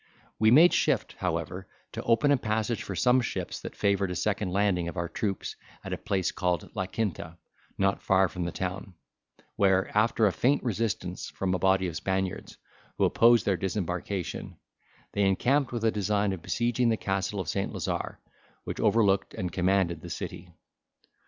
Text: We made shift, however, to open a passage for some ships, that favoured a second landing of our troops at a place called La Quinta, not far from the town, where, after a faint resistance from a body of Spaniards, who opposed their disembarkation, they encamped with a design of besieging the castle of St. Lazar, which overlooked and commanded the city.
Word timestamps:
We 0.39 0.49
made 0.49 0.73
shift, 0.73 1.13
however, 1.19 1.67
to 1.91 2.01
open 2.01 2.31
a 2.31 2.37
passage 2.37 2.81
for 2.81 2.95
some 2.95 3.21
ships, 3.21 3.61
that 3.61 3.75
favoured 3.75 4.09
a 4.09 4.15
second 4.15 4.49
landing 4.51 4.87
of 4.87 4.97
our 4.97 5.07
troops 5.07 5.55
at 5.83 5.93
a 5.93 5.97
place 5.99 6.31
called 6.31 6.71
La 6.75 6.87
Quinta, 6.87 7.37
not 7.77 8.01
far 8.01 8.27
from 8.27 8.43
the 8.43 8.51
town, 8.51 8.95
where, 9.57 9.95
after 9.95 10.25
a 10.25 10.31
faint 10.33 10.63
resistance 10.63 11.29
from 11.29 11.53
a 11.53 11.59
body 11.59 11.85
of 11.87 11.95
Spaniards, 11.97 12.57
who 12.97 13.05
opposed 13.05 13.45
their 13.45 13.57
disembarkation, 13.57 14.55
they 15.11 15.21
encamped 15.21 15.71
with 15.71 15.85
a 15.85 15.91
design 15.91 16.33
of 16.33 16.41
besieging 16.41 16.89
the 16.89 16.97
castle 16.97 17.39
of 17.39 17.47
St. 17.47 17.71
Lazar, 17.71 18.17
which 18.63 18.79
overlooked 18.79 19.35
and 19.35 19.51
commanded 19.51 20.01
the 20.01 20.09
city. 20.09 20.51